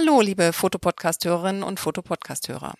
[0.00, 2.72] Hallo, liebe Fotopodcast-Hörerinnen und Fotopodcast-Hörer.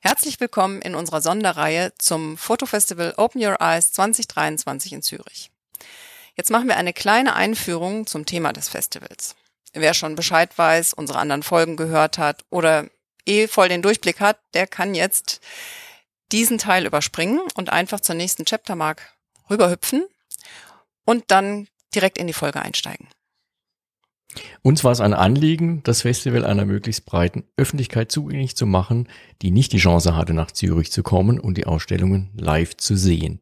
[0.00, 5.50] Herzlich willkommen in unserer Sonderreihe zum Fotofestival Open Your Eyes 2023 in Zürich.
[6.36, 9.36] Jetzt machen wir eine kleine Einführung zum Thema des Festivals.
[9.72, 12.90] Wer schon Bescheid weiß, unsere anderen Folgen gehört hat oder
[13.24, 15.40] eh voll den Durchblick hat, der kann jetzt
[16.30, 19.14] diesen Teil überspringen und einfach zur nächsten Chaptermark
[19.48, 20.04] rüberhüpfen
[21.06, 23.08] und dann direkt in die Folge einsteigen.
[24.62, 29.08] Uns war es ein Anliegen, das Festival einer möglichst breiten Öffentlichkeit zugänglich zu machen,
[29.42, 33.40] die nicht die Chance hatte, nach Zürich zu kommen und die Ausstellungen live zu sehen.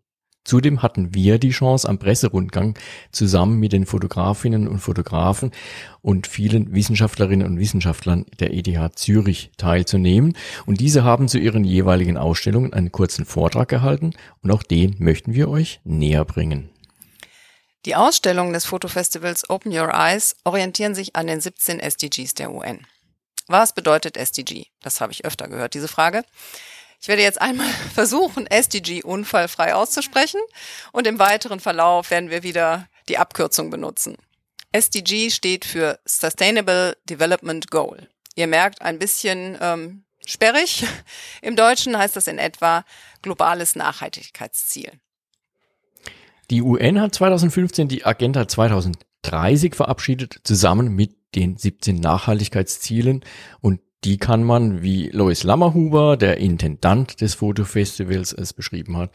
[0.48, 2.78] Zudem hatten wir die Chance, am Presserundgang
[3.12, 5.50] zusammen mit den Fotografinnen und Fotografen
[6.00, 10.32] und vielen Wissenschaftlerinnen und Wissenschaftlern der ETH Zürich teilzunehmen.
[10.64, 15.34] Und diese haben zu ihren jeweiligen Ausstellungen einen kurzen Vortrag gehalten und auch den möchten
[15.34, 16.70] wir euch näher bringen.
[17.88, 22.86] Die Ausstellungen des Fotofestivals Open Your Eyes orientieren sich an den 17 SDGs der UN.
[23.46, 24.66] Was bedeutet SDG?
[24.82, 26.22] Das habe ich öfter gehört, diese Frage.
[27.00, 30.42] Ich werde jetzt einmal versuchen, SDG unfallfrei auszusprechen
[30.92, 34.18] und im weiteren Verlauf werden wir wieder die Abkürzung benutzen.
[34.70, 38.06] SDG steht für Sustainable Development Goal.
[38.34, 40.84] Ihr merkt ein bisschen ähm, sperrig.
[41.40, 42.84] Im Deutschen heißt das in etwa
[43.22, 45.00] globales Nachhaltigkeitsziel.
[46.50, 53.22] Die UN hat 2015 die Agenda 2030 verabschiedet, zusammen mit den 17 Nachhaltigkeitszielen
[53.60, 59.10] und die kann man, wie Lois Lammerhuber, der Intendant des Fotofestivals, es beschrieben hat,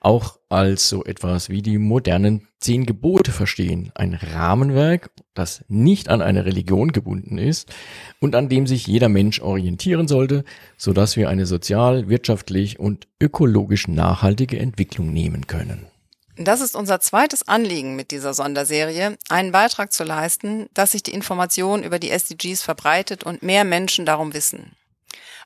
[0.00, 3.92] auch als so etwas wie die modernen zehn Gebote verstehen.
[3.94, 7.72] Ein Rahmenwerk, das nicht an eine Religion gebunden ist
[8.18, 10.44] und an dem sich jeder Mensch orientieren sollte,
[10.76, 15.91] so dass wir eine sozial, wirtschaftlich und ökologisch nachhaltige Entwicklung nehmen können.
[16.36, 21.12] Das ist unser zweites Anliegen mit dieser Sonderserie, einen Beitrag zu leisten, dass sich die
[21.12, 24.74] Information über die SDGs verbreitet und mehr Menschen darum wissen.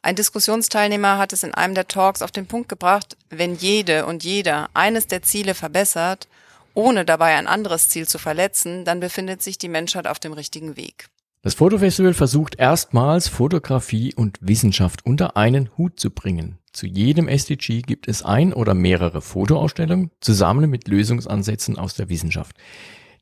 [0.03, 4.23] Ein Diskussionsteilnehmer hat es in einem der Talks auf den Punkt gebracht, wenn jede und
[4.23, 6.29] jeder eines der Ziele verbessert,
[6.75, 10.77] ohne dabei ein anderes Ziel zu verletzen, dann befindet sich die Menschheit auf dem richtigen
[10.77, 11.09] Weg.
[11.47, 16.59] Das Fotofestival versucht erstmals Fotografie und Wissenschaft unter einen Hut zu bringen.
[16.73, 22.57] Zu jedem SDG gibt es ein oder mehrere Fotoausstellungen zusammen mit Lösungsansätzen aus der Wissenschaft.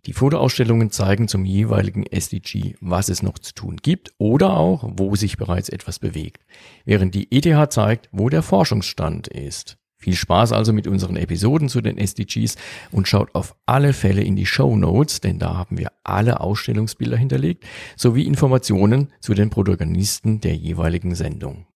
[0.06, 5.14] Die Fotoausstellungen zeigen zum jeweiligen SDG, was es noch zu tun gibt oder auch, wo
[5.16, 6.46] sich bereits etwas bewegt,
[6.86, 9.76] während die ETH zeigt, wo der Forschungsstand ist.
[10.04, 12.56] Viel Spaß also mit unseren Episoden zu den SDGs
[12.92, 17.16] und schaut auf alle Fälle in die Show Notes, denn da haben wir alle Ausstellungsbilder
[17.16, 17.64] hinterlegt,
[17.96, 21.66] sowie Informationen zu den Protagonisten der jeweiligen Sendung.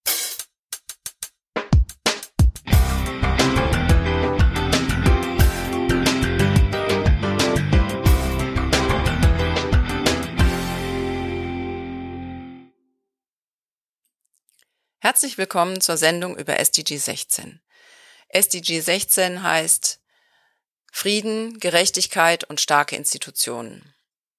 [15.00, 17.60] Herzlich willkommen zur Sendung über SDG 16.
[18.30, 20.00] SDG 16 heißt
[20.92, 23.94] Frieden, Gerechtigkeit und starke Institutionen.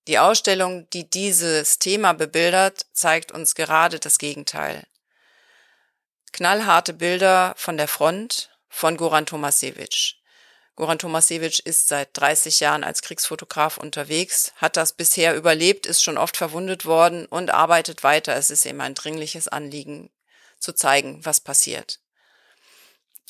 [0.08, 4.84] Die Ausstellung, die dieses Thema bebildert, zeigt uns gerade das Gegenteil.
[6.32, 10.16] Knallharte Bilder von der Front von Goran Tomasewitsch.
[10.76, 16.18] Goran Tomasewitsch ist seit 30 Jahren als Kriegsfotograf unterwegs, hat das bisher überlebt, ist schon
[16.18, 18.36] oft verwundet worden und arbeitet weiter.
[18.36, 20.12] Es ist ihm ein dringliches Anliegen,
[20.60, 22.00] zu zeigen, was passiert.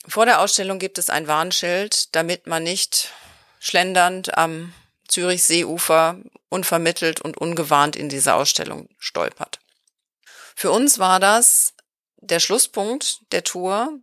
[0.07, 3.11] Vor der Ausstellung gibt es ein Warnschild, damit man nicht
[3.59, 4.73] schlendernd am
[5.07, 6.17] Zürich-Seeufer
[6.49, 9.59] unvermittelt und ungewarnt in diese Ausstellung stolpert.
[10.55, 11.73] Für uns war das
[12.17, 13.99] der Schlusspunkt der Tour.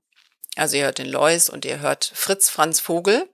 [0.57, 3.29] Also ihr hört den Lois und ihr hört Fritz Franz Vogel,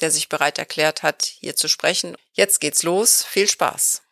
[0.00, 2.16] der sich bereit erklärt hat, hier zu sprechen.
[2.32, 3.24] Jetzt geht's los.
[3.24, 4.02] Viel Spaß.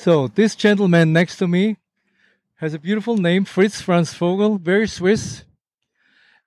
[0.00, 1.76] So this gentleman next to me
[2.54, 5.44] has a beautiful name, Fritz Franz Vogel, very Swiss,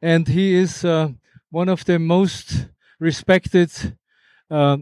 [0.02, 1.10] and he is uh,
[1.52, 2.66] one of the most
[3.00, 3.70] respected
[4.50, 4.78] uh,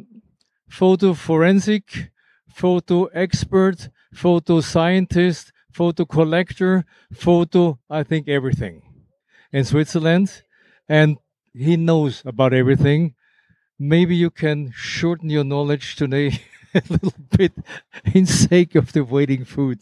[0.70, 2.12] photo forensic,
[2.48, 8.84] photo expert, photo scientist, photo collector, photo, I think everything
[9.52, 10.44] in Switzerland.
[10.88, 11.18] And
[11.54, 13.16] he knows about everything.
[13.78, 16.40] Maybe you can shorten your knowledge today
[16.76, 17.54] a little bit
[18.14, 19.80] in sake of the waiting food.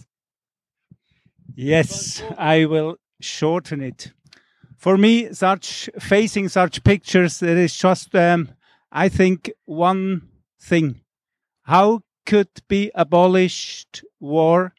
[1.55, 4.13] Yes, I will shorten it.
[4.77, 8.49] For me, such facing such pictures, there is just, um,
[8.91, 11.01] I think, one thing:
[11.63, 14.73] how could be abolished war?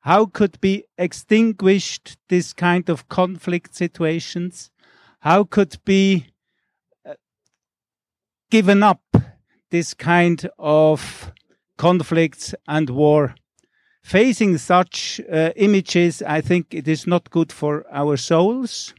[0.00, 4.70] how could be extinguished this kind of conflict situations?
[5.20, 6.26] How could be
[7.04, 7.14] uh,
[8.50, 9.02] given up
[9.70, 11.32] this kind of
[11.80, 13.34] conflicts and war?
[14.02, 18.94] Facing such uh, images, I think it is not good for our souls.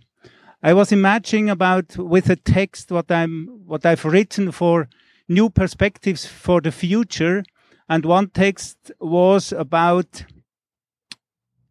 [0.64, 4.88] I was imagining about with a text what I'm what I've written for
[5.28, 7.44] new perspectives for the future,
[7.88, 10.26] and one text was about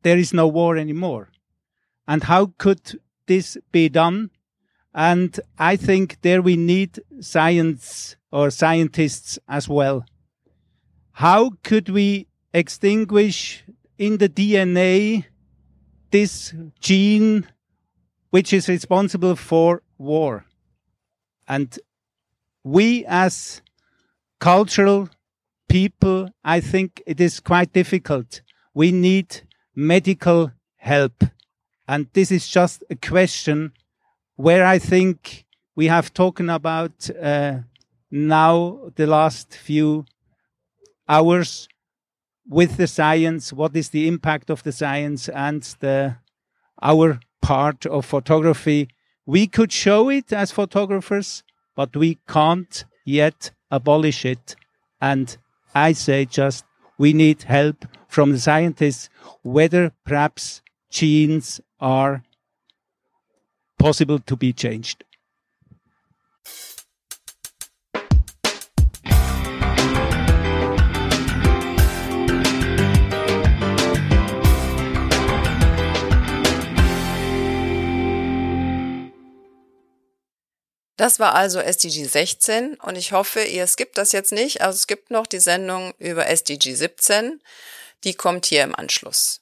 [0.03, 1.29] there is no war anymore.
[2.07, 4.31] And how could this be done?
[4.95, 10.05] And I think there we need science or scientists as well.
[11.21, 13.63] How could we extinguish
[13.99, 15.27] in the DNA
[16.11, 17.47] this gene
[18.31, 20.47] which is responsible for war?
[21.47, 21.79] And
[22.65, 23.61] we as
[24.39, 25.11] cultural
[25.69, 28.41] people, I think it is quite difficult.
[28.73, 29.43] We need
[29.75, 31.23] medical help.
[31.87, 33.73] And this is just a question
[34.37, 35.45] where I think
[35.77, 37.59] we have talked about uh,
[38.11, 40.07] now the last few
[41.11, 41.69] hours
[42.49, 43.53] with the science.
[43.53, 46.17] What is the impact of the science and the
[46.81, 48.89] our part of photography?
[49.27, 51.43] We could show it as photographers,
[51.77, 54.57] but we can't yet abolish it.
[55.01, 55.37] And
[55.75, 56.65] I say just
[56.99, 59.09] we need help from the scientists
[59.43, 62.23] whether perhaps genes are
[63.79, 65.05] possible to be changed.
[81.01, 84.61] Das war also SDG 16 und ich hoffe, ihr skippt das jetzt nicht.
[84.61, 87.41] Also es gibt noch die Sendung über SDG 17.
[88.05, 89.41] Die kommt hier im Anschluss.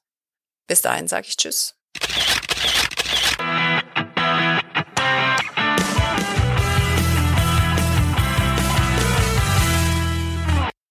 [0.69, 1.75] Bis dahin sage ich Tschüss.